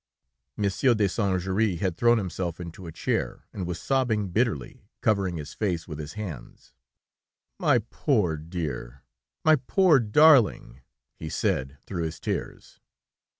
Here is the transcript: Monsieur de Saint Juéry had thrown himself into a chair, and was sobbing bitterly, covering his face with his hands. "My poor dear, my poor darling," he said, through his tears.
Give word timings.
Monsieur 0.57 0.95
de 0.95 1.07
Saint 1.07 1.39
Juéry 1.39 1.77
had 1.77 1.95
thrown 1.95 2.17
himself 2.17 2.59
into 2.59 2.87
a 2.87 2.91
chair, 2.91 3.43
and 3.53 3.67
was 3.67 3.79
sobbing 3.79 4.29
bitterly, 4.29 4.87
covering 5.01 5.37
his 5.37 5.53
face 5.53 5.87
with 5.87 5.99
his 5.99 6.13
hands. 6.13 6.73
"My 7.59 7.77
poor 7.77 8.35
dear, 8.35 9.03
my 9.45 9.57
poor 9.57 9.99
darling," 9.99 10.81
he 11.13 11.29
said, 11.29 11.77
through 11.85 12.01
his 12.05 12.19
tears. 12.19 12.79